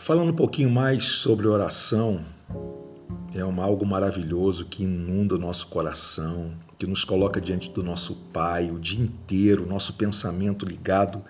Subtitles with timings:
[0.00, 2.20] Falando um pouquinho mais sobre oração,
[3.34, 8.14] é uma, algo maravilhoso que inunda o nosso coração, que nos coloca diante do nosso
[8.32, 11.22] Pai o dia inteiro, nosso pensamento ligado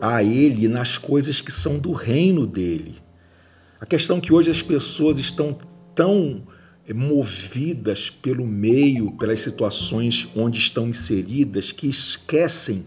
[0.00, 2.96] a Ele e nas coisas que são do reino dele.
[3.80, 5.58] A questão é que hoje as pessoas estão
[5.94, 6.46] tão
[6.94, 12.84] movidas pelo meio, pelas situações onde estão inseridas, que esquecem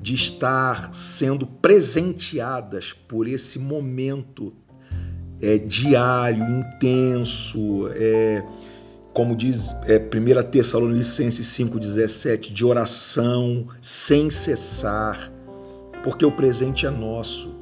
[0.00, 4.52] de estar sendo presenteadas por esse momento
[5.40, 8.44] é, diário, intenso, é,
[9.12, 15.32] como diz é, 1 Tessalonicenses 5,17, de oração sem cessar,
[16.04, 17.54] porque o presente é nosso.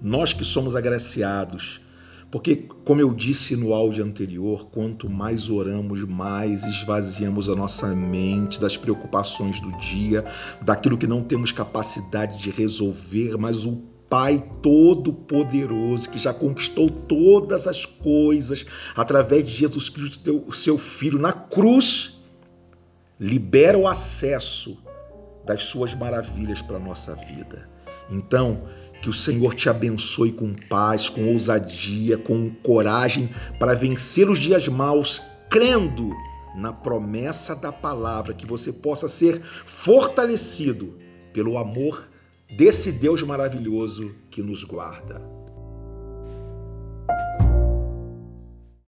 [0.00, 1.80] Nós que somos agraciados,
[2.30, 8.60] porque, como eu disse no áudio anterior, quanto mais oramos, mais esvaziamos a nossa mente
[8.60, 10.24] das preocupações do dia,
[10.62, 17.66] daquilo que não temos capacidade de resolver, mas o Pai Todo-Poderoso, que já conquistou todas
[17.66, 22.20] as coisas através de Jesus Cristo, o seu Filho, na cruz,
[23.18, 24.78] libera o acesso
[25.44, 27.68] das suas maravilhas para a nossa vida.
[28.10, 28.62] Então,
[29.00, 34.68] que o Senhor te abençoe com paz, com ousadia, com coragem para vencer os dias
[34.68, 36.14] maus, crendo
[36.54, 40.98] na promessa da palavra, que você possa ser fortalecido
[41.32, 42.08] pelo amor
[42.56, 45.39] desse Deus maravilhoso que nos guarda.